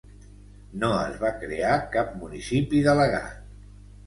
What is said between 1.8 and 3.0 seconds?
cap municipi